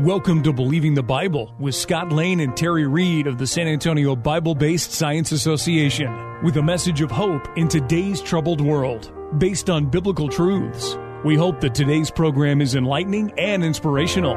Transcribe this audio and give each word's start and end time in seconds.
Welcome 0.00 0.42
to 0.44 0.52
Believing 0.54 0.94
the 0.94 1.02
Bible 1.02 1.54
with 1.58 1.74
Scott 1.74 2.10
Lane 2.10 2.40
and 2.40 2.56
Terry 2.56 2.86
Reed 2.86 3.26
of 3.26 3.36
the 3.36 3.46
San 3.46 3.68
Antonio 3.68 4.16
Bible 4.16 4.54
Based 4.54 4.92
Science 4.92 5.30
Association 5.30 6.42
with 6.42 6.56
a 6.56 6.62
message 6.62 7.02
of 7.02 7.10
hope 7.10 7.46
in 7.58 7.68
today's 7.68 8.22
troubled 8.22 8.62
world 8.62 9.12
based 9.36 9.68
on 9.68 9.90
biblical 9.90 10.30
truths. 10.30 10.96
We 11.22 11.36
hope 11.36 11.60
that 11.60 11.74
today's 11.74 12.10
program 12.10 12.62
is 12.62 12.76
enlightening 12.76 13.38
and 13.38 13.62
inspirational. 13.62 14.36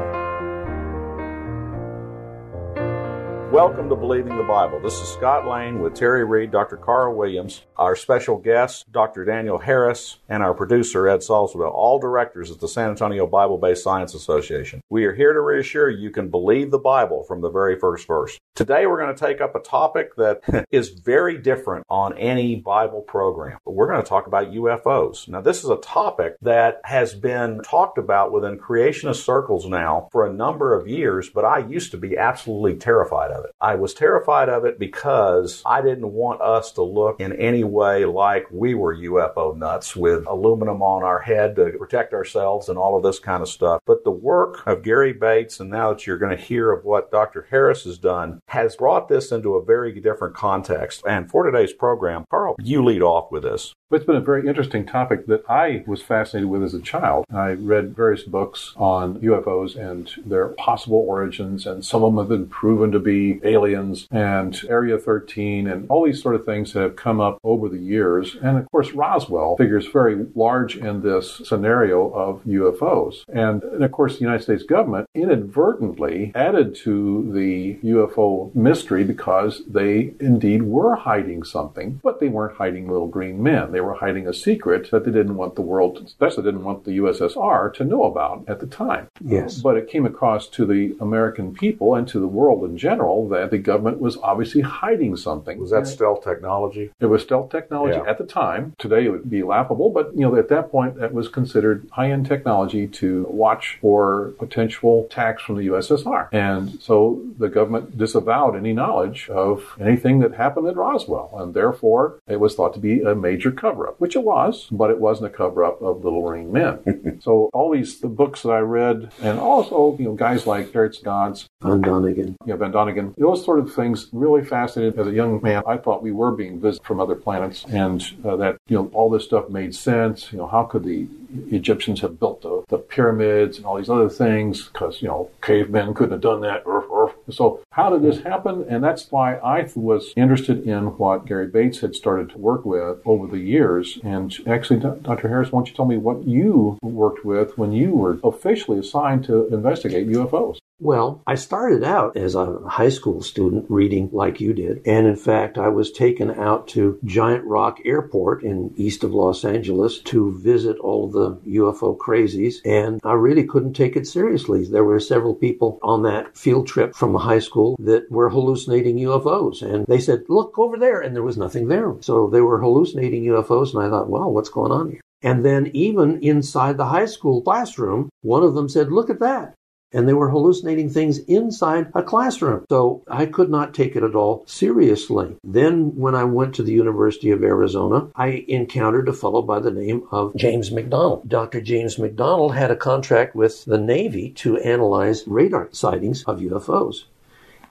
Welcome 3.52 3.88
to 3.90 3.94
Believing 3.94 4.36
the 4.36 4.42
Bible. 4.42 4.80
This 4.80 5.00
is 5.00 5.08
Scott 5.08 5.46
Lane 5.46 5.78
with 5.80 5.94
Terry 5.94 6.24
Reed, 6.24 6.50
Dr. 6.50 6.76
Carl 6.76 7.14
Williams, 7.14 7.62
our 7.76 7.94
special 7.94 8.36
guest, 8.36 8.90
Dr. 8.90 9.24
Daniel 9.24 9.58
Harris, 9.58 10.18
and 10.28 10.42
our 10.42 10.54
producer, 10.54 11.06
Ed 11.06 11.20
Salzwell, 11.20 11.72
all 11.72 12.00
directors 12.00 12.50
at 12.50 12.58
the 12.58 12.66
San 12.66 12.90
Antonio 12.90 13.28
Bible 13.28 13.58
Based 13.58 13.84
Science 13.84 14.12
Association. 14.12 14.80
We 14.90 15.04
are 15.04 15.14
here 15.14 15.32
to 15.32 15.40
reassure 15.40 15.88
you 15.88 16.10
can 16.10 16.30
believe 16.30 16.72
the 16.72 16.78
Bible 16.78 17.22
from 17.22 17.42
the 17.42 17.50
very 17.50 17.78
first 17.78 18.08
verse. 18.08 18.38
Today, 18.56 18.86
we're 18.86 19.00
going 19.00 19.14
to 19.14 19.26
take 19.26 19.40
up 19.40 19.54
a 19.54 19.60
topic 19.60 20.16
that 20.16 20.66
is 20.70 20.88
very 20.88 21.38
different 21.38 21.84
on 21.88 22.16
any 22.18 22.56
Bible 22.56 23.02
program. 23.02 23.58
We're 23.64 23.88
going 23.88 24.02
to 24.02 24.08
talk 24.08 24.26
about 24.26 24.52
UFOs. 24.52 25.28
Now, 25.28 25.40
this 25.40 25.62
is 25.62 25.70
a 25.70 25.76
topic 25.76 26.36
that 26.42 26.80
has 26.84 27.14
been 27.14 27.60
talked 27.62 27.98
about 27.98 28.32
within 28.32 28.58
creationist 28.58 29.24
circles 29.24 29.66
now 29.66 30.08
for 30.12 30.26
a 30.26 30.32
number 30.32 30.74
of 30.74 30.88
years, 30.88 31.28
but 31.28 31.44
I 31.44 31.58
used 31.58 31.90
to 31.92 31.96
be 31.96 32.16
absolutely 32.16 32.76
terrified 32.76 33.30
of 33.30 33.43
it. 33.43 33.43
I 33.60 33.74
was 33.74 33.94
terrified 33.94 34.48
of 34.48 34.64
it 34.64 34.78
because 34.78 35.62
I 35.66 35.82
didn't 35.82 36.12
want 36.12 36.40
us 36.40 36.72
to 36.72 36.82
look 36.82 37.20
in 37.20 37.32
any 37.34 37.64
way 37.64 38.04
like 38.04 38.46
we 38.50 38.74
were 38.74 38.96
UFO 38.96 39.56
nuts 39.56 39.96
with 39.96 40.26
aluminum 40.26 40.82
on 40.82 41.02
our 41.02 41.20
head 41.20 41.56
to 41.56 41.72
protect 41.78 42.14
ourselves 42.14 42.68
and 42.68 42.78
all 42.78 42.96
of 42.96 43.02
this 43.02 43.18
kind 43.18 43.42
of 43.42 43.48
stuff. 43.48 43.80
But 43.86 44.04
the 44.04 44.10
work 44.10 44.66
of 44.66 44.82
Gary 44.82 45.12
Bates, 45.12 45.60
and 45.60 45.70
now 45.70 45.92
that 45.92 46.06
you're 46.06 46.18
going 46.18 46.36
to 46.36 46.42
hear 46.42 46.72
of 46.72 46.84
what 46.84 47.10
Dr. 47.10 47.46
Harris 47.50 47.84
has 47.84 47.98
done, 47.98 48.40
has 48.48 48.76
brought 48.76 49.08
this 49.08 49.32
into 49.32 49.54
a 49.54 49.64
very 49.64 49.98
different 50.00 50.34
context. 50.34 51.02
And 51.06 51.30
for 51.30 51.44
today's 51.44 51.72
program, 51.72 52.24
Carl, 52.30 52.56
you 52.62 52.84
lead 52.84 53.02
off 53.02 53.30
with 53.30 53.42
this. 53.42 53.72
It's 53.94 54.04
been 54.04 54.16
a 54.16 54.20
very 54.20 54.48
interesting 54.48 54.84
topic 54.84 55.26
that 55.26 55.44
I 55.48 55.84
was 55.86 56.02
fascinated 56.02 56.50
with 56.50 56.64
as 56.64 56.74
a 56.74 56.80
child. 56.80 57.26
I 57.32 57.52
read 57.52 57.94
various 57.94 58.24
books 58.24 58.72
on 58.76 59.20
UFOs 59.20 59.76
and 59.76 60.10
their 60.26 60.48
possible 60.48 61.04
origins, 61.06 61.64
and 61.64 61.84
some 61.84 62.02
of 62.02 62.12
them 62.12 62.18
have 62.18 62.28
been 62.28 62.48
proven 62.48 62.90
to 62.90 62.98
be 62.98 63.38
aliens 63.44 64.08
and 64.10 64.60
Area 64.68 64.98
13 64.98 65.68
and 65.68 65.88
all 65.88 66.04
these 66.04 66.20
sort 66.20 66.34
of 66.34 66.44
things 66.44 66.72
that 66.72 66.80
have 66.80 66.96
come 66.96 67.20
up 67.20 67.38
over 67.44 67.68
the 67.68 67.78
years. 67.78 68.36
And 68.42 68.58
of 68.58 68.68
course, 68.72 68.90
Roswell 68.90 69.56
figures 69.58 69.86
very 69.86 70.26
large 70.34 70.76
in 70.76 71.02
this 71.02 71.40
scenario 71.44 72.10
of 72.10 72.42
UFOs. 72.44 73.22
And, 73.28 73.62
and 73.62 73.84
of 73.84 73.92
course, 73.92 74.14
the 74.14 74.22
United 74.22 74.42
States 74.42 74.64
government 74.64 75.08
inadvertently 75.14 76.32
added 76.34 76.74
to 76.82 77.30
the 77.32 77.76
UFO 77.88 78.52
mystery 78.56 79.04
because 79.04 79.62
they 79.68 80.14
indeed 80.18 80.64
were 80.64 80.96
hiding 80.96 81.44
something, 81.44 82.00
but 82.02 82.18
they 82.18 82.28
weren't 82.28 82.56
hiding 82.56 82.88
little 82.88 83.06
green 83.06 83.40
men. 83.40 83.70
They 83.70 83.83
were 83.84 83.94
hiding 83.94 84.26
a 84.26 84.34
secret 84.34 84.90
that 84.90 85.04
they 85.04 85.10
didn't 85.10 85.36
want 85.36 85.54
the 85.54 85.62
world, 85.62 86.02
especially 86.04 86.44
didn't 86.44 86.64
want 86.64 86.84
the 86.84 86.98
USSR 86.98 87.72
to 87.74 87.84
know 87.84 88.04
about 88.04 88.44
at 88.48 88.60
the 88.60 88.66
time. 88.66 89.08
Yes. 89.20 89.60
But 89.60 89.76
it 89.76 89.88
came 89.88 90.06
across 90.06 90.48
to 90.48 90.66
the 90.66 90.96
American 91.00 91.54
people 91.54 91.94
and 91.94 92.06
to 92.08 92.18
the 92.18 92.26
world 92.26 92.64
in 92.64 92.76
general 92.76 93.28
that 93.28 93.50
the 93.50 93.58
government 93.58 94.00
was 94.00 94.16
obviously 94.18 94.60
hiding 94.62 95.16
something. 95.16 95.58
Was 95.58 95.70
that 95.70 95.86
stealth 95.86 96.24
technology? 96.24 96.90
It 97.00 97.06
was 97.06 97.22
stealth 97.22 97.50
technology 97.50 97.98
Yeah. 97.98 98.10
at 98.10 98.18
the 98.18 98.24
time. 98.24 98.74
Today 98.78 99.06
it 99.06 99.10
would 99.10 99.30
be 99.30 99.42
laughable, 99.42 99.90
but 99.90 100.14
you 100.14 100.20
know 100.20 100.34
at 100.36 100.48
that 100.48 100.70
point 100.70 100.96
that 100.96 101.12
was 101.12 101.28
considered 101.28 101.86
high-end 101.92 102.26
technology 102.26 102.86
to 102.86 103.26
watch 103.30 103.78
for 103.80 104.32
potential 104.38 105.06
attacks 105.10 105.42
from 105.42 105.56
the 105.56 105.66
USSR. 105.66 106.28
And 106.32 106.80
so 106.80 107.20
the 107.38 107.48
government 107.48 107.96
disavowed 107.98 108.56
any 108.56 108.72
knowledge 108.72 109.28
of 109.30 109.76
anything 109.80 110.20
that 110.20 110.34
happened 110.34 110.66
at 110.68 110.76
Roswell, 110.76 111.30
and 111.38 111.54
therefore 111.54 112.14
it 112.26 112.40
was 112.40 112.54
thought 112.54 112.74
to 112.74 112.80
be 112.80 113.02
a 113.02 113.14
major 113.14 113.50
cover-up, 113.64 114.00
which 114.00 114.16
it 114.16 114.24
was, 114.24 114.68
but 114.70 114.90
it 114.90 115.00
wasn't 115.00 115.32
a 115.32 115.36
cover-up 115.36 115.80
of 115.80 116.04
Little 116.04 116.22
Green 116.22 116.52
Men. 116.52 117.18
so 117.22 117.50
all 117.52 117.70
these 117.72 118.00
the 118.00 118.08
books 118.08 118.42
that 118.42 118.50
I 118.50 118.60
read, 118.60 119.10
and 119.22 119.38
also 119.38 119.96
you 119.98 120.06
know 120.06 120.14
guys 120.14 120.46
like 120.46 120.72
Garrett 120.72 120.98
Gods, 121.02 121.48
Von 121.64 121.82
Däniken. 121.82 122.36
you 122.44 122.52
know, 122.52 122.56
Van 122.56 122.72
Däniken, 122.72 123.14
those 123.16 123.44
sort 123.44 123.58
of 123.58 123.74
things 123.74 124.08
really 124.12 124.44
fascinated. 124.44 124.98
As 124.98 125.06
a 125.06 125.12
young 125.12 125.40
man, 125.42 125.62
I 125.66 125.78
thought 125.78 126.02
we 126.02 126.12
were 126.12 126.32
being 126.32 126.60
visited 126.60 126.84
from 126.84 127.00
other 127.00 127.14
planets 127.14 127.64
and 127.70 128.04
uh, 128.24 128.36
that, 128.36 128.56
you 128.68 128.76
know, 128.76 128.90
all 128.92 129.08
this 129.10 129.24
stuff 129.24 129.48
made 129.48 129.74
sense. 129.74 130.30
You 130.30 130.38
know, 130.38 130.46
how 130.46 130.64
could 130.64 130.84
the 130.84 131.08
Egyptians 131.50 132.00
have 132.02 132.20
built 132.20 132.42
the, 132.42 132.64
the 132.68 132.78
pyramids 132.78 133.56
and 133.56 133.66
all 133.66 133.76
these 133.76 133.88
other 133.88 134.10
things? 134.10 134.68
Because, 134.68 135.00
you 135.00 135.08
know, 135.08 135.30
cavemen 135.42 135.94
couldn't 135.94 136.12
have 136.12 136.20
done 136.20 136.42
that. 136.42 136.64
Urf, 136.64 136.88
So 137.30 137.60
how 137.72 137.90
did 137.90 138.02
this 138.02 138.22
happen? 138.22 138.64
And 138.68 138.82
that's 138.82 139.10
why 139.10 139.36
I 139.36 139.68
was 139.74 140.12
interested 140.16 140.66
in 140.66 140.96
what 140.98 141.26
Gary 141.26 141.46
Bates 141.48 141.80
had 141.80 141.94
started 141.94 142.30
to 142.30 142.38
work 142.38 142.64
with 142.64 142.98
over 143.04 143.26
the 143.26 143.38
years. 143.38 143.98
And 144.02 144.34
actually, 144.46 144.80
Dr. 144.80 145.28
Harris, 145.28 145.52
why 145.52 145.58
don't 145.58 145.68
you 145.68 145.74
tell 145.74 145.86
me 145.86 145.96
what 145.96 146.26
you 146.26 146.78
worked 146.82 147.24
with 147.24 147.56
when 147.58 147.72
you 147.72 147.90
were 147.90 148.18
officially 148.22 148.78
assigned 148.78 149.24
to 149.24 149.46
investigate 149.48 150.08
UFOs? 150.08 150.58
Well, 150.80 151.22
I 151.24 151.36
started 151.36 151.84
out 151.84 152.16
as 152.16 152.34
a 152.34 152.58
high 152.66 152.88
school 152.88 153.22
student 153.22 153.66
reading 153.68 154.10
like 154.12 154.40
you 154.40 154.52
did. 154.52 154.82
And 154.84 155.06
in 155.06 155.14
fact, 155.14 155.56
I 155.56 155.68
was 155.68 155.92
taken 155.92 156.32
out 156.32 156.66
to 156.68 156.98
Giant 157.04 157.44
Rock 157.44 157.78
Airport 157.84 158.42
in 158.42 158.74
east 158.76 159.04
of 159.04 159.14
Los 159.14 159.44
Angeles 159.44 160.00
to 160.00 160.36
visit 160.40 160.76
all 160.78 161.08
the 161.08 161.36
UFO 161.46 161.96
crazies. 161.96 162.56
And 162.64 163.00
I 163.04 163.12
really 163.12 163.44
couldn't 163.44 163.74
take 163.74 163.94
it 163.94 164.08
seriously. 164.08 164.64
There 164.64 164.82
were 164.82 164.98
several 164.98 165.36
people 165.36 165.78
on 165.80 166.02
that 166.02 166.36
field 166.36 166.66
trip 166.66 166.96
from 166.96 167.14
a 167.14 167.20
high 167.20 167.38
school 167.38 167.76
that 167.78 168.10
were 168.10 168.28
hallucinating 168.28 168.98
UFOs. 168.98 169.62
And 169.62 169.86
they 169.86 170.00
said, 170.00 170.24
look 170.28 170.58
over 170.58 170.76
there. 170.76 171.00
And 171.00 171.14
there 171.14 171.22
was 171.22 171.38
nothing 171.38 171.68
there. 171.68 171.94
So 172.00 172.28
they 172.28 172.40
were 172.40 172.60
hallucinating 172.60 173.24
UFOs. 173.26 173.74
And 173.74 173.82
I 173.82 173.88
thought, 173.88 174.10
wow, 174.10 174.26
what's 174.28 174.50
going 174.50 174.72
on 174.72 174.90
here? 174.90 175.00
And 175.22 175.44
then 175.44 175.70
even 175.72 176.20
inside 176.20 176.76
the 176.76 176.86
high 176.86 177.06
school 177.06 177.42
classroom, 177.42 178.10
one 178.22 178.42
of 178.42 178.54
them 178.54 178.68
said, 178.68 178.90
look 178.90 179.08
at 179.08 179.20
that 179.20 179.54
and 179.94 180.06
they 180.08 180.12
were 180.12 180.28
hallucinating 180.28 180.90
things 180.90 181.18
inside 181.20 181.90
a 181.94 182.02
classroom. 182.02 182.66
So 182.68 183.02
I 183.08 183.26
could 183.26 183.48
not 183.48 183.72
take 183.72 183.96
it 183.96 184.02
at 184.02 184.14
all 184.14 184.44
seriously. 184.46 185.36
Then, 185.42 185.96
when 185.96 186.14
I 186.14 186.24
went 186.24 186.54
to 186.56 186.62
the 186.62 186.72
University 186.72 187.30
of 187.30 187.42
Arizona, 187.42 188.08
I 188.16 188.44
encountered 188.48 189.08
a 189.08 189.12
fellow 189.12 189.40
by 189.40 189.60
the 189.60 189.70
name 189.70 190.06
of 190.10 190.34
James 190.36 190.70
McDonald. 190.70 191.28
Dr. 191.28 191.60
James 191.60 191.98
McDonald 191.98 192.54
had 192.54 192.70
a 192.70 192.76
contract 192.76 193.34
with 193.34 193.64
the 193.64 193.78
Navy 193.78 194.30
to 194.32 194.58
analyze 194.58 195.24
radar 195.26 195.68
sightings 195.72 196.24
of 196.24 196.40
UFOs. 196.40 197.04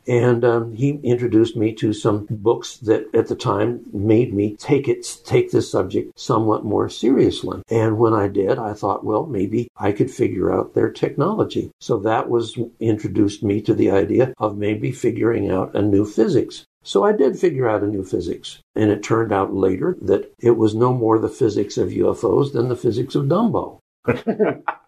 And 0.08 0.44
um, 0.44 0.74
he 0.74 1.00
introduced 1.04 1.56
me 1.56 1.74
to 1.76 1.94
some 1.94 2.28
books 2.30 2.78
that 2.78 3.14
at 3.14 3.28
the 3.28 3.36
time 3.36 3.82
made 3.94 4.34
me 4.34 4.56
take 4.58 4.88
it, 4.88 5.06
take 5.26 5.52
this 5.52 5.72
subject 5.72 6.20
somewhat 6.20 6.66
more 6.66 6.90
seriously. 6.90 7.62
And 7.70 7.98
when 7.98 8.14
I 8.14 8.28
did, 8.28 8.60
I 8.60 8.74
thought, 8.74 9.06
well, 9.06 9.26
maybe 9.26 9.70
I 9.78 9.92
could 9.92 10.12
figure 10.12 10.52
out 10.52 10.74
their 10.74 10.92
technology. 10.92 11.72
So 11.80 11.98
that 12.00 12.30
was 12.30 12.58
introduced 12.80 13.44
me 13.44 13.62
to 13.62 13.74
the 13.74 13.92
idea 13.92 14.34
of 14.38 14.58
maybe 14.58 14.92
figuring 14.92 15.50
out 15.50 15.76
a 15.76 15.82
new 15.82 16.06
physics. 16.06 16.66
So 16.84 17.04
I 17.04 17.14
did 17.14 17.40
figure 17.40 17.70
out 17.70 17.84
a 17.84 17.88
new 17.88 18.04
physics. 18.04 18.60
And 18.76 18.92
it 18.92 19.04
turned 19.04 19.32
out 19.32 19.54
later 19.54 19.98
that 20.02 20.34
it 20.40 20.58
was 20.58 20.76
no 20.76 20.94
more 20.94 21.18
the 21.18 21.30
physics 21.30 21.78
of 21.78 21.90
UFOs 21.90 22.52
than 22.52 22.68
the 22.68 22.76
physics 22.76 23.16
of 23.16 23.26
Dumbo. 23.26 23.80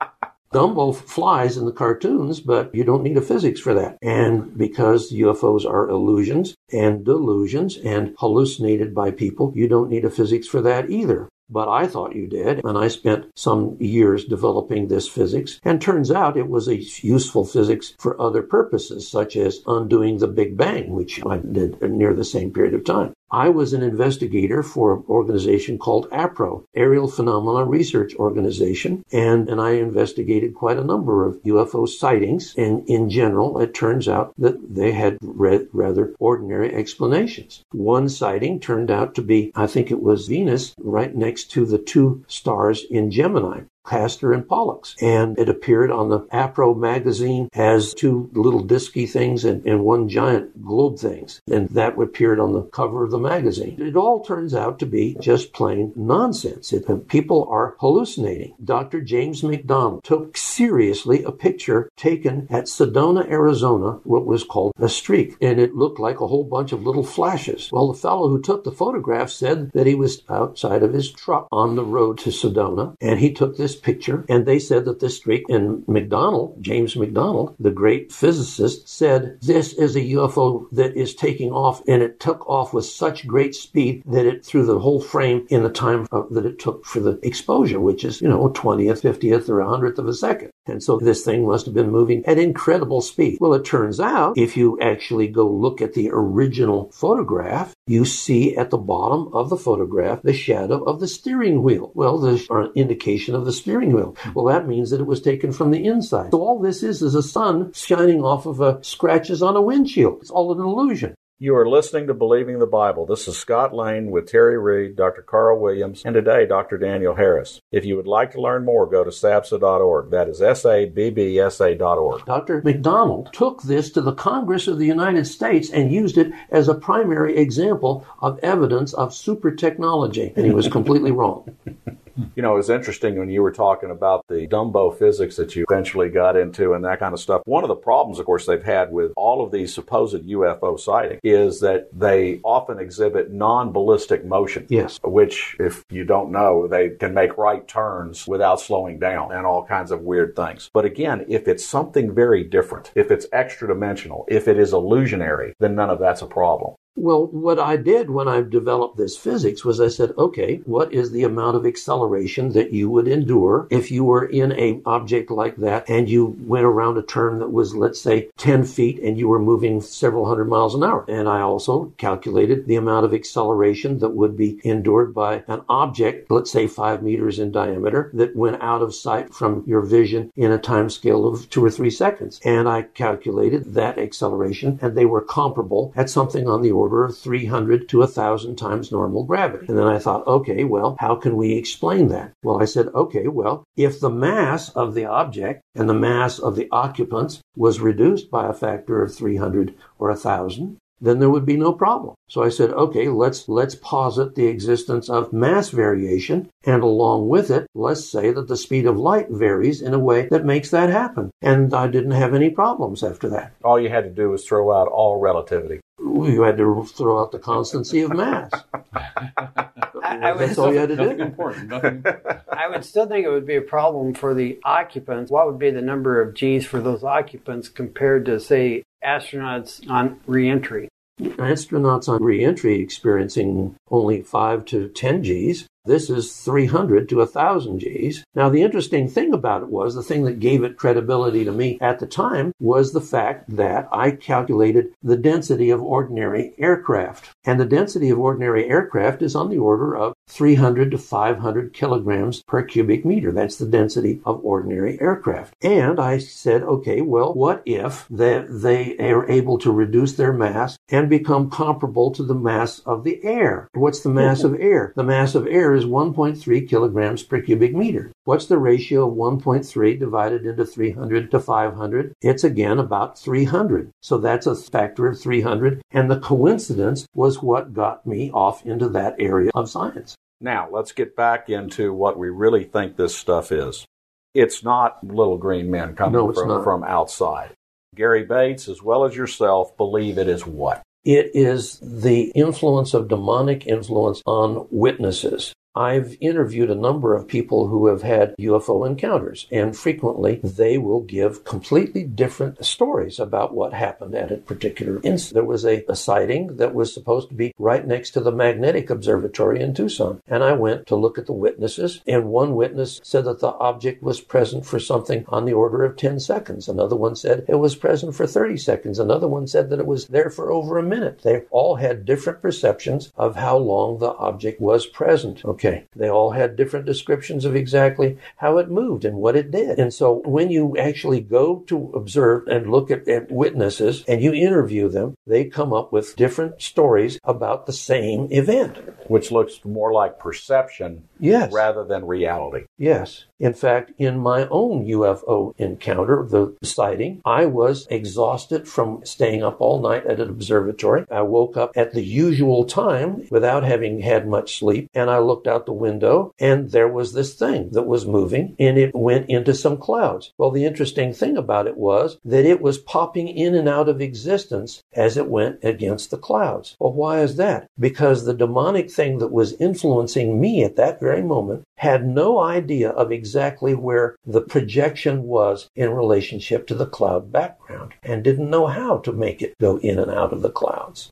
Dumbo 0.55 0.95
flies 0.95 1.57
in 1.57 1.65
the 1.65 1.73
cartoons, 1.73 2.39
but 2.39 2.73
you 2.73 2.85
don't 2.85 3.03
need 3.03 3.17
a 3.17 3.21
physics 3.21 3.59
for 3.59 3.73
that. 3.73 3.97
And 4.01 4.57
because 4.57 5.11
UFOs 5.11 5.69
are 5.69 5.89
illusions 5.89 6.55
and 6.71 7.03
delusions 7.03 7.75
and 7.75 8.15
hallucinated 8.19 8.95
by 8.95 9.11
people, 9.11 9.51
you 9.53 9.67
don't 9.67 9.89
need 9.89 10.05
a 10.05 10.09
physics 10.09 10.47
for 10.47 10.61
that 10.61 10.89
either. 10.89 11.27
But 11.49 11.67
I 11.67 11.87
thought 11.87 12.15
you 12.15 12.25
did, 12.25 12.63
and 12.63 12.77
I 12.77 12.87
spent 12.87 13.25
some 13.35 13.75
years 13.81 14.23
developing 14.23 14.87
this 14.87 15.09
physics, 15.09 15.59
and 15.63 15.81
turns 15.81 16.09
out 16.09 16.37
it 16.37 16.47
was 16.47 16.69
a 16.69 16.77
useful 16.77 17.45
physics 17.45 17.93
for 17.99 18.19
other 18.19 18.41
purposes, 18.41 19.11
such 19.11 19.35
as 19.35 19.59
undoing 19.67 20.17
the 20.19 20.27
Big 20.27 20.55
Bang, 20.55 20.91
which 20.91 21.21
I 21.25 21.37
did 21.37 21.81
near 21.81 22.13
the 22.13 22.23
same 22.23 22.51
period 22.51 22.73
of 22.73 22.85
time. 22.85 23.13
I 23.31 23.49
was 23.49 23.73
an 23.73 23.81
investigator 23.81 24.61
for 24.61 24.93
an 24.93 25.03
organization 25.09 25.77
called 25.77 26.09
APRO, 26.11 26.65
Aerial 26.75 27.07
Phenomena 27.07 27.65
Research 27.65 28.15
Organization, 28.15 29.03
and, 29.11 29.49
and 29.49 29.59
I 29.59 29.71
investigated 29.71 30.53
quite 30.53 30.77
a 30.77 30.83
number 30.83 31.25
of 31.25 31.41
UFO 31.43 31.87
sightings. 31.87 32.53
And 32.57 32.87
in 32.87 33.09
general, 33.09 33.59
it 33.59 33.73
turns 33.73 34.07
out 34.07 34.33
that 34.37 34.75
they 34.75 34.91
had 34.91 35.17
re- 35.21 35.67
rather 35.73 36.13
ordinary 36.19 36.73
explanations. 36.73 37.63
One 37.71 38.09
sighting 38.09 38.59
turned 38.59 38.91
out 38.91 39.15
to 39.15 39.21
be, 39.21 39.51
I 39.55 39.67
think 39.67 39.89
it 39.89 40.01
was 40.01 40.27
Venus, 40.27 40.75
right 40.77 41.15
next 41.15 41.51
to 41.51 41.65
the 41.65 41.79
two 41.79 42.23
stars 42.27 42.85
in 42.89 43.11
Gemini. 43.11 43.61
Castor 43.87 44.33
and 44.33 44.47
Pollux. 44.47 44.95
And 45.01 45.37
it 45.37 45.49
appeared 45.49 45.91
on 45.91 46.09
the 46.09 46.21
APRO 46.31 46.77
magazine 46.77 47.49
as 47.53 47.93
two 47.93 48.29
little 48.33 48.63
disky 48.63 49.09
things 49.09 49.45
and, 49.45 49.65
and 49.65 49.83
one 49.83 50.09
giant 50.09 50.63
globe 50.63 50.99
things. 50.99 51.41
And 51.51 51.69
that 51.69 51.99
appeared 51.99 52.39
on 52.39 52.53
the 52.53 52.63
cover 52.63 53.03
of 53.03 53.11
the 53.11 53.19
magazine. 53.19 53.77
It 53.79 53.95
all 53.95 54.23
turns 54.23 54.53
out 54.53 54.79
to 54.79 54.85
be 54.85 55.17
just 55.19 55.53
plain 55.53 55.91
nonsense. 55.95 56.71
It, 56.73 57.07
people 57.07 57.47
are 57.49 57.75
hallucinating. 57.79 58.55
Dr. 58.63 59.01
James 59.01 59.43
McDonald 59.43 60.03
took 60.03 60.37
seriously 60.37 61.23
a 61.23 61.31
picture 61.31 61.89
taken 61.97 62.47
at 62.49 62.65
Sedona, 62.65 63.29
Arizona, 63.29 63.99
what 64.03 64.25
was 64.25 64.43
called 64.43 64.73
a 64.79 64.89
streak, 64.89 65.35
and 65.41 65.59
it 65.59 65.75
looked 65.75 65.99
like 65.99 66.21
a 66.21 66.27
whole 66.27 66.43
bunch 66.43 66.71
of 66.71 66.85
little 66.85 67.03
flashes. 67.03 67.69
Well, 67.71 67.91
the 67.91 67.99
fellow 67.99 68.29
who 68.29 68.41
took 68.41 68.63
the 68.63 68.71
photograph 68.71 69.29
said 69.29 69.71
that 69.73 69.87
he 69.87 69.95
was 69.95 70.23
outside 70.29 70.83
of 70.83 70.93
his 70.93 71.11
truck 71.11 71.47
on 71.51 71.75
the 71.75 71.83
road 71.83 72.17
to 72.19 72.29
Sedona, 72.29 72.95
and 73.01 73.19
he 73.19 73.31
took 73.31 73.57
this 73.75 73.81
picture, 73.81 74.25
and 74.29 74.45
they 74.45 74.59
said 74.59 74.85
that 74.85 74.99
this 74.99 75.17
streak, 75.17 75.43
and 75.49 75.87
McDonald, 75.87 76.57
James 76.61 76.95
McDonald, 76.95 77.55
the 77.59 77.71
great 77.71 78.11
physicist, 78.11 78.87
said 78.87 79.37
this 79.41 79.73
is 79.73 79.95
a 79.95 80.01
UFO 80.01 80.67
that 80.71 80.95
is 80.95 81.15
taking 81.15 81.51
off, 81.51 81.81
and 81.87 82.01
it 82.01 82.19
took 82.19 82.47
off 82.47 82.73
with 82.73 82.85
such 82.85 83.27
great 83.27 83.55
speed 83.55 84.03
that 84.05 84.25
it 84.25 84.45
threw 84.45 84.65
the 84.65 84.79
whole 84.79 85.01
frame 85.01 85.45
in 85.49 85.63
the 85.63 85.69
time 85.69 86.07
that 86.31 86.45
it 86.45 86.59
took 86.59 86.85
for 86.85 86.99
the 86.99 87.19
exposure, 87.23 87.79
which 87.79 88.03
is, 88.03 88.21
you 88.21 88.27
know, 88.27 88.49
20th, 88.49 89.01
50th, 89.01 89.49
or 89.49 89.59
100th 89.59 89.97
of 89.97 90.07
a 90.07 90.13
second. 90.13 90.51
And 90.67 90.81
so 90.81 90.97
this 90.97 91.23
thing 91.23 91.45
must 91.45 91.65
have 91.65 91.75
been 91.75 91.91
moving 91.91 92.25
at 92.25 92.39
incredible 92.39 93.01
speed. 93.01 93.37
Well, 93.39 93.53
it 93.53 93.65
turns 93.65 93.99
out 93.99 94.37
if 94.37 94.57
you 94.57 94.79
actually 94.81 95.27
go 95.27 95.47
look 95.47 95.81
at 95.81 95.93
the 95.93 96.09
original 96.11 96.91
photograph, 96.91 97.75
you 97.85 98.03
see 98.05 98.55
at 98.55 98.71
the 98.71 98.77
bottom 98.77 99.31
of 99.33 99.49
the 99.49 99.57
photograph 99.57 100.21
the 100.23 100.33
shadow 100.33 100.83
of 100.83 100.99
the 100.99 101.07
steering 101.07 101.61
wheel. 101.61 101.91
Well, 101.93 102.17
there's 102.17 102.47
an 102.49 102.71
indication 102.75 103.35
of 103.35 103.45
the 103.45 103.53
steering 103.53 103.93
wheel. 103.93 104.15
Well, 104.33 104.45
that 104.45 104.67
means 104.67 104.89
that 104.89 105.01
it 105.01 105.07
was 105.07 105.21
taken 105.21 105.51
from 105.51 105.71
the 105.71 105.85
inside. 105.85 106.31
So 106.31 106.41
all 106.41 106.59
this 106.59 106.81
is 106.81 107.01
is 107.01 107.15
a 107.15 107.23
sun 107.23 107.71
shining 107.73 108.23
off 108.23 108.45
of 108.45 108.59
a 108.59 108.83
scratches 108.83 109.43
on 109.43 109.55
a 109.55 109.61
windshield. 109.61 110.19
It's 110.21 110.31
all 110.31 110.51
an 110.51 110.59
illusion. 110.59 111.15
You 111.37 111.53
are 111.57 111.67
listening 111.67 112.07
to 112.07 112.13
Believing 112.13 112.59
the 112.59 112.65
Bible. 112.65 113.05
This 113.05 113.27
is 113.27 113.37
Scott 113.37 113.73
Lane 113.73 114.09
with 114.09 114.25
Terry 114.25 114.57
Reed, 114.57 114.95
Dr. 114.95 115.21
Carl 115.21 115.59
Williams, 115.59 116.01
and 116.05 116.13
today 116.13 116.45
Dr. 116.45 116.77
Daniel 116.77 117.13
Harris. 117.13 117.59
If 117.73 117.83
you 117.83 117.97
would 117.97 118.07
like 118.07 118.31
to 118.31 118.41
learn 118.41 118.63
more, 118.63 118.89
go 118.89 119.03
to 119.03 119.09
sabsa.org. 119.09 120.11
That 120.11 120.29
is 120.29 120.41
S-A-B-B-S-A.org. 120.41 122.25
Dr. 122.25 122.61
McDonald 122.63 123.33
took 123.33 123.63
this 123.63 123.89
to 123.89 124.01
the 124.01 124.13
Congress 124.13 124.69
of 124.69 124.77
the 124.77 124.85
United 124.85 125.27
States 125.27 125.69
and 125.69 125.91
used 125.91 126.17
it 126.17 126.31
as 126.51 126.69
a 126.69 126.73
primary 126.73 127.35
example 127.35 128.07
of 128.21 128.39
evidence 128.39 128.93
of 128.93 129.13
super 129.13 129.51
technology, 129.51 130.31
and 130.37 130.45
he 130.45 130.53
was 130.53 130.69
completely 130.69 131.11
wrong. 131.11 131.53
You 132.35 132.41
know, 132.41 132.53
it 132.53 132.57
was 132.57 132.69
interesting 132.69 133.17
when 133.17 133.29
you 133.29 133.41
were 133.41 133.51
talking 133.51 133.91
about 133.91 134.25
the 134.27 134.47
Dumbo 134.47 134.97
physics 134.97 135.35
that 135.35 135.55
you 135.55 135.65
eventually 135.69 136.09
got 136.09 136.35
into 136.35 136.73
and 136.73 136.83
that 136.85 136.99
kind 136.99 137.13
of 137.13 137.19
stuff. 137.19 137.41
One 137.45 137.63
of 137.63 137.67
the 137.67 137.75
problems, 137.75 138.19
of 138.19 138.25
course, 138.25 138.45
they've 138.45 138.63
had 138.63 138.91
with 138.91 139.11
all 139.15 139.43
of 139.43 139.51
these 139.51 139.73
supposed 139.73 140.25
UFO 140.25 140.79
sightings 140.79 141.19
is 141.23 141.59
that 141.59 141.87
they 141.93 142.39
often 142.43 142.79
exhibit 142.79 143.31
non 143.31 143.71
ballistic 143.71 144.25
motion. 144.25 144.65
Yes. 144.69 144.99
Which, 145.03 145.55
if 145.59 145.83
you 145.89 146.05
don't 146.05 146.31
know, 146.31 146.67
they 146.67 146.89
can 146.89 147.13
make 147.13 147.37
right 147.37 147.67
turns 147.67 148.27
without 148.27 148.59
slowing 148.59 148.99
down 148.99 149.31
and 149.31 149.45
all 149.45 149.65
kinds 149.65 149.91
of 149.91 150.01
weird 150.01 150.35
things. 150.35 150.69
But 150.73 150.85
again, 150.85 151.25
if 151.27 151.47
it's 151.47 151.65
something 151.65 152.13
very 152.13 152.43
different, 152.43 152.91
if 152.95 153.11
it's 153.11 153.27
extra 153.33 153.67
dimensional, 153.67 154.25
if 154.27 154.47
it 154.47 154.57
is 154.57 154.73
illusionary, 154.73 155.53
then 155.59 155.75
none 155.75 155.89
of 155.89 155.99
that's 155.99 156.21
a 156.21 156.27
problem. 156.27 156.75
Well, 156.97 157.25
what 157.27 157.59
I 157.59 157.75
did 157.75 158.09
when 158.09 158.29
I 158.29 158.41
developed 158.41 158.95
this 158.95 159.17
physics 159.17 159.65
was 159.65 159.81
I 159.81 159.89
said, 159.89 160.13
okay, 160.17 160.61
what 160.65 160.93
is 160.93 161.11
the 161.11 161.23
amount 161.23 161.57
of 161.57 161.65
acceleration 161.65 162.53
that 162.53 162.71
you 162.71 162.89
would 162.89 163.09
endure 163.09 163.67
if 163.69 163.91
you 163.91 164.05
were 164.05 164.25
in 164.25 164.53
a 164.53 164.81
object 164.85 165.29
like 165.29 165.57
that 165.57 165.89
and 165.89 166.07
you 166.07 166.37
went 166.39 166.65
around 166.65 166.97
a 166.97 167.03
turn 167.03 167.39
that 167.39 167.51
was, 167.51 167.75
let's 167.75 167.99
say, 167.99 168.29
10 168.37 168.63
feet 168.63 168.99
and 168.99 169.17
you 169.17 169.27
were 169.27 169.39
moving 169.39 169.81
several 169.81 170.25
hundred 170.25 170.45
miles 170.45 170.73
an 170.73 170.85
hour? 170.85 171.03
And 171.09 171.27
I 171.27 171.41
also 171.41 171.93
calculated 171.97 172.65
the 172.65 172.77
amount 172.77 173.05
of 173.05 173.13
acceleration 173.13 173.99
that 173.99 174.15
would 174.15 174.37
be 174.37 174.61
endured 174.63 175.13
by 175.13 175.43
an 175.49 175.63
object, 175.67 176.31
let's 176.31 176.51
say 176.51 176.65
five 176.65 177.03
meters 177.03 177.39
in 177.39 177.51
diameter, 177.51 178.09
that 178.13 178.37
went 178.37 178.61
out 178.61 178.81
of 178.81 178.95
sight 178.95 179.33
from 179.33 179.65
your 179.67 179.81
vision 179.81 180.31
in 180.37 180.53
a 180.53 180.57
time 180.57 180.89
scale 180.89 181.27
of 181.27 181.49
two 181.49 181.63
or 181.63 181.69
three 181.69 181.91
seconds. 181.91 182.39
And 182.45 182.69
I 182.69 182.83
calculated 182.83 183.73
that 183.73 183.99
acceleration 183.99 184.79
and 184.81 184.95
they 184.95 185.05
were 185.05 185.21
comparable 185.21 185.91
at 185.97 186.09
something 186.09 186.47
on 186.47 186.61
the 186.61 186.71
order 186.71 186.84
order 186.85 187.05
of 187.05 187.17
300 187.17 187.89
to 187.89 187.99
1,000 187.99 188.55
times 188.55 188.91
normal 188.91 189.23
gravity. 189.23 189.65
And 189.67 189.75
then 189.75 189.87
I 189.87 189.97
thought, 189.97 190.27
okay, 190.27 190.63
well, 190.63 190.97
how 190.99 191.15
can 191.15 191.35
we 191.35 191.53
explain 191.53 192.09
that? 192.09 192.31
Well, 192.43 192.61
I 192.61 192.65
said, 192.65 192.89
okay, 192.89 193.27
well, 193.27 193.63
if 193.75 193.99
the 193.99 194.11
mass 194.11 194.69
of 194.69 194.93
the 194.93 195.05
object 195.05 195.63
and 195.73 195.89
the 195.89 195.95
mass 195.95 196.37
of 196.37 196.55
the 196.55 196.67
occupants 196.71 197.41
was 197.55 197.79
reduced 197.79 198.29
by 198.29 198.47
a 198.47 198.53
factor 198.53 199.01
of 199.01 199.15
300 199.15 199.73
or 199.97 200.09
1,000, 200.09 200.77
then 201.01 201.19
there 201.19 201.29
would 201.29 201.45
be 201.45 201.57
no 201.57 201.73
problem. 201.73 202.15
So 202.29 202.43
I 202.43 202.49
said, 202.49 202.71
okay, 202.71 203.09
let's 203.09 203.49
let's 203.49 203.75
posit 203.75 204.35
the 204.35 204.47
existence 204.47 205.09
of 205.09 205.33
mass 205.33 205.69
variation, 205.69 206.49
and 206.63 206.83
along 206.83 207.27
with 207.27 207.51
it, 207.51 207.67
let's 207.75 208.09
say 208.09 208.31
that 208.31 208.47
the 208.47 208.57
speed 208.57 208.85
of 208.85 208.97
light 208.97 209.27
varies 209.29 209.81
in 209.81 209.93
a 209.93 209.99
way 209.99 210.27
that 210.31 210.45
makes 210.45 210.69
that 210.69 210.89
happen. 210.89 211.31
And 211.41 211.73
I 211.73 211.87
didn't 211.87 212.11
have 212.11 212.33
any 212.33 212.49
problems 212.49 213.03
after 213.03 213.27
that. 213.29 213.53
All 213.63 213.79
you 213.79 213.89
had 213.89 214.05
to 214.05 214.09
do 214.09 214.29
was 214.29 214.45
throw 214.45 214.71
out 214.71 214.87
all 214.87 215.19
relativity. 215.19 215.81
You 216.15 216.43
had 216.43 216.57
to 216.57 216.85
throw 216.85 217.21
out 217.21 217.31
the 217.33 217.39
constancy 217.39 218.01
of 218.01 218.13
mass. 218.15 218.49
I, 218.93 220.33
That's 220.33 220.57
all 220.57 220.71
you 220.71 220.79
had 220.79 220.89
to 220.89 220.95
Nothing 220.95 221.17
do. 221.17 221.23
important. 221.23 221.67
Nothing. 221.67 222.05
I 222.49 222.69
would 222.69 222.85
still 222.85 223.05
think 223.05 223.25
it 223.25 223.29
would 223.29 223.45
be 223.45 223.57
a 223.57 223.61
problem 223.61 224.13
for 224.13 224.33
the 224.33 224.57
occupants. 224.63 225.29
What 225.29 225.45
would 225.47 225.59
be 225.59 225.71
the 225.71 225.81
number 225.81 226.21
of 226.21 226.33
G's 226.33 226.65
for 226.65 226.79
those 226.79 227.03
occupants 227.03 227.67
compared 227.67 228.25
to, 228.27 228.39
say, 228.39 228.83
astronauts 229.03 229.87
on 229.89 230.19
reentry? 230.25 230.87
Astronauts 231.19 232.07
on 232.07 232.23
reentry 232.23 232.79
experiencing 232.79 233.75
only 233.89 234.21
5 234.21 234.65
to 234.65 234.87
10 234.89 235.21
Gs. 235.21 235.67
This 235.85 236.09
is 236.09 236.35
300 236.37 237.07
to 237.09 237.17
1,000 237.17 237.77
Gs. 237.79 238.23
Now, 238.33 238.49
the 238.49 238.63
interesting 238.63 239.07
thing 239.07 239.33
about 239.33 239.61
it 239.61 239.69
was 239.69 239.93
the 239.93 240.01
thing 240.01 240.23
that 240.23 240.39
gave 240.39 240.63
it 240.63 240.77
credibility 240.77 241.45
to 241.45 241.51
me 241.51 241.77
at 241.79 241.99
the 241.99 242.07
time 242.07 242.53
was 242.59 242.91
the 242.91 243.01
fact 243.01 243.55
that 243.55 243.87
I 243.91 244.09
calculated 244.09 244.93
the 245.03 245.15
density 245.15 245.69
of 245.69 245.83
ordinary 245.83 246.53
aircraft. 246.57 247.35
And 247.45 247.59
the 247.59 247.65
density 247.65 248.09
of 248.09 248.19
ordinary 248.19 248.67
aircraft 248.67 249.21
is 249.21 249.35
on 249.35 249.49
the 249.49 249.59
order 249.59 249.95
of 249.95 250.15
300 250.27 250.91
to 250.91 250.97
500 250.97 251.73
kilograms 251.73 252.43
per 252.43 252.63
cubic 252.63 253.05
meter. 253.05 253.31
That's 253.31 253.57
the 253.57 253.65
density 253.65 254.21
of 254.25 254.43
ordinary 254.43 254.99
aircraft. 254.99 255.55
And 255.61 255.99
I 255.99 256.17
said, 256.17 256.63
okay, 256.63 257.01
well, 257.01 257.33
what 257.33 257.61
if 257.65 258.05
they, 258.09 258.45
they 258.49 258.97
are 258.97 259.29
able 259.29 259.57
to 259.59 259.71
reduce 259.71 260.13
their 260.13 260.33
mass 260.33 260.77
and 260.89 261.09
become 261.09 261.49
comparable 261.49 262.11
to 262.11 262.23
the 262.23 262.35
mass 262.35 262.79
of 262.79 263.03
the 263.03 263.23
air? 263.23 263.69
What's 263.73 264.01
the 264.01 264.09
mass 264.09 264.43
of 264.43 264.59
air? 264.59 264.93
The 264.95 265.03
mass 265.03 265.35
of 265.35 265.47
air 265.47 265.73
is 265.75 265.85
1.3 265.85 266.69
kilograms 266.69 267.23
per 267.23 267.41
cubic 267.41 267.75
meter. 267.75 268.11
What's 268.25 268.47
the 268.47 268.57
ratio 268.57 269.07
of 269.07 269.15
1.3 269.15 269.99
divided 269.99 270.47
into 270.47 270.65
300 270.65 271.29
to 271.29 271.39
500? 271.39 272.13
It's 272.23 272.43
again 272.43 272.79
about 272.79 273.19
300. 273.19 273.91
So 274.01 274.17
that's 274.17 274.47
a 274.47 274.55
factor 274.55 275.05
of 275.05 275.21
300. 275.21 275.79
And 275.91 276.09
the 276.09 276.19
coincidence 276.19 277.05
was 277.13 277.43
what 277.43 277.75
got 277.75 278.07
me 278.07 278.31
off 278.31 278.65
into 278.65 278.89
that 278.89 279.15
area 279.19 279.51
of 279.53 279.69
science. 279.69 280.15
Now, 280.41 280.67
let's 280.71 280.91
get 280.91 281.15
back 281.15 281.51
into 281.51 281.93
what 281.93 282.17
we 282.17 282.29
really 282.29 282.63
think 282.63 282.95
this 282.95 283.15
stuff 283.15 283.51
is. 283.51 283.85
It's 284.33 284.63
not 284.63 285.03
little 285.03 285.37
green 285.37 285.69
men 285.69 285.95
coming 285.95 286.13
No, 286.13 286.33
from, 286.33 286.63
from 286.63 286.83
outside. 286.83 287.51
Gary 287.93 288.25
Bates, 288.25 288.67
as 288.67 288.81
well 288.81 289.05
as 289.05 289.15
yourself, 289.15 289.77
believe 289.77 290.17
it 290.17 290.27
is 290.27 290.47
what? 290.47 290.81
It 291.03 291.29
is 291.35 291.79
the 291.79 292.31
influence 292.33 292.95
of 292.95 293.07
demonic 293.07 293.67
influence 293.67 294.23
on 294.25 294.67
witnesses. 294.71 295.53
I've 295.75 296.15
interviewed 296.21 296.69
a 296.69 296.75
number 296.75 297.15
of 297.15 297.27
people 297.27 297.67
who 297.67 297.87
have 297.87 298.01
had 298.01 298.33
UFO 298.37 298.87
encounters, 298.87 299.45
and 299.51 299.75
frequently 299.75 300.39
they 300.41 300.77
will 300.77 301.01
give 301.01 301.43
completely 301.43 302.03
different 302.03 302.65
stories 302.65 303.19
about 303.19 303.53
what 303.53 303.73
happened 303.73 304.15
at 304.15 304.31
a 304.31 304.37
particular 304.37 305.01
instance. 305.03 305.31
There 305.31 305.43
was 305.43 305.65
a, 305.65 305.83
a 305.89 305.95
sighting 305.95 306.55
that 306.57 306.73
was 306.73 306.93
supposed 306.93 307.27
to 307.29 307.35
be 307.35 307.53
right 307.59 307.85
next 307.85 308.11
to 308.11 308.21
the 308.21 308.31
Magnetic 308.31 308.89
Observatory 308.89 309.59
in 309.59 309.73
Tucson, 309.73 310.21
and 310.27 310.43
I 310.43 310.53
went 310.53 310.87
to 310.87 310.95
look 310.95 311.17
at 311.17 311.25
the 311.25 311.33
witnesses, 311.33 312.01
and 312.07 312.25
one 312.25 312.55
witness 312.55 313.01
said 313.03 313.25
that 313.25 313.41
the 313.41 313.53
object 313.55 314.01
was 314.01 314.21
present 314.21 314.65
for 314.65 314.79
something 314.79 315.25
on 315.27 315.43
the 315.43 315.53
order 315.53 315.83
of 315.83 315.97
10 315.97 316.21
seconds. 316.21 316.69
Another 316.69 316.95
one 316.95 317.17
said 317.17 317.43
it 317.49 317.55
was 317.55 317.75
present 317.75 318.15
for 318.15 318.25
30 318.25 318.55
seconds. 318.57 318.97
Another 318.97 319.27
one 319.27 319.45
said 319.45 319.69
that 319.69 319.79
it 319.79 319.87
was 319.87 320.07
there 320.07 320.29
for 320.29 320.51
over 320.51 320.77
a 320.77 320.83
minute. 320.83 321.21
They 321.23 321.41
all 321.51 321.75
had 321.75 322.05
different 322.05 322.41
perceptions 322.41 323.11
of 323.17 323.35
how 323.35 323.57
long 323.57 323.99
the 323.99 324.13
object 324.13 324.61
was 324.61 324.85
present. 324.85 325.43
Okay. 325.43 325.64
Okay. 325.65 325.85
They 325.95 326.09
all 326.09 326.31
had 326.31 326.55
different 326.55 326.85
descriptions 326.85 327.45
of 327.45 327.55
exactly 327.55 328.17
how 328.37 328.57
it 328.57 328.69
moved 328.69 329.05
and 329.05 329.17
what 329.17 329.35
it 329.35 329.51
did. 329.51 329.79
And 329.79 329.93
so 329.93 330.21
when 330.25 330.49
you 330.49 330.77
actually 330.77 331.21
go 331.21 331.63
to 331.67 331.91
observe 331.95 332.47
and 332.47 332.69
look 332.71 332.91
at, 332.91 333.07
at 333.07 333.31
witnesses 333.31 334.03
and 334.07 334.21
you 334.21 334.33
interview 334.33 334.89
them, 334.89 335.15
they 335.25 335.45
come 335.45 335.73
up 335.73 335.91
with 335.91 336.15
different 336.15 336.61
stories 336.61 337.19
about 337.23 337.65
the 337.65 337.73
same 337.73 338.27
event. 338.31 338.77
Which 339.07 339.31
looks 339.31 339.63
more 339.63 339.93
like 339.93 340.19
perception 340.19 341.03
Yes. 341.19 341.53
rather 341.53 341.83
than 341.83 342.05
reality. 342.05 342.65
Yes. 342.77 343.25
In 343.39 343.53
fact, 343.53 343.91
in 343.97 344.19
my 344.19 344.47
own 344.49 344.85
UFO 344.85 345.53
encounter, 345.57 346.25
the 346.29 346.55
sighting, 346.63 347.21
I 347.23 347.45
was 347.45 347.87
exhausted 347.89 348.67
from 348.67 349.01
staying 349.05 349.43
up 349.43 349.57
all 349.59 349.81
night 349.81 350.05
at 350.05 350.19
an 350.19 350.29
observatory. 350.29 351.05
I 351.09 351.21
woke 351.21 351.55
up 351.55 351.71
at 351.75 351.93
the 351.93 352.03
usual 352.03 352.65
time 352.65 353.27
without 353.29 353.63
having 353.63 354.01
had 354.01 354.27
much 354.27 354.59
sleep, 354.59 354.89
and 354.93 355.09
I 355.09 355.19
looked 355.19 355.47
out 355.47 355.54
the 355.63 355.71
window, 355.71 356.33
and 356.39 356.71
there 356.71 356.87
was 356.87 357.13
this 357.13 357.33
thing 357.35 357.69
that 357.71 357.83
was 357.83 358.05
moving, 358.05 358.55
and 358.59 358.77
it 358.77 358.93
went 358.93 359.29
into 359.29 359.53
some 359.53 359.77
clouds. 359.77 360.33
Well, 360.37 360.51
the 360.51 360.65
interesting 360.65 361.13
thing 361.13 361.37
about 361.37 361.67
it 361.67 361.77
was 361.77 362.17
that 362.25 362.45
it 362.45 362.61
was 362.61 362.77
popping 362.77 363.27
in 363.27 363.55
and 363.55 363.69
out 363.69 363.87
of 363.87 364.01
existence 364.01 364.83
as 364.93 365.17
it 365.17 365.29
went 365.29 365.63
against 365.63 366.11
the 366.11 366.17
clouds. 366.17 366.75
Well, 366.79 366.93
why 366.93 367.21
is 367.21 367.37
that? 367.37 367.69
Because 367.79 368.25
the 368.25 368.33
demonic 368.33 368.91
thing 368.91 369.19
that 369.19 369.31
was 369.31 369.53
influencing 369.53 370.41
me 370.41 370.63
at 370.63 370.75
that 370.75 370.99
very 370.99 371.21
moment 371.21 371.63
had 371.77 372.07
no 372.07 372.39
idea 372.39 372.89
of 372.89 373.11
exactly 373.11 373.75
where 373.75 374.15
the 374.25 374.41
projection 374.41 375.23
was 375.23 375.69
in 375.75 375.89
relationship 375.91 376.67
to 376.67 376.75
the 376.75 376.85
cloud 376.85 377.31
background 377.31 377.93
and 378.03 378.23
didn't 378.23 378.49
know 378.49 378.67
how 378.67 378.97
to 378.97 379.11
make 379.11 379.41
it 379.41 379.53
go 379.59 379.77
in 379.77 379.99
and 379.99 380.11
out 380.11 380.33
of 380.33 380.41
the 380.41 380.49
clouds. 380.49 381.11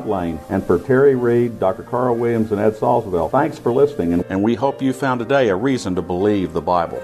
Lane, 0.00 0.38
and 0.50 0.64
for 0.64 0.78
Terry 0.78 1.14
Reed, 1.14 1.58
Dr. 1.60 1.82
Carl 1.82 2.16
Williams, 2.16 2.52
and 2.52 2.60
Ed 2.60 2.74
Salzwell, 2.74 3.30
thanks 3.30 3.58
for 3.58 3.72
listening, 3.72 4.24
and 4.28 4.42
we 4.42 4.54
hope 4.54 4.82
you 4.82 4.92
found 4.92 5.20
today 5.20 5.48
a 5.48 5.56
reason 5.56 5.94
to 5.94 6.02
believe 6.02 6.52
the 6.52 6.60
Bible. 6.60 7.02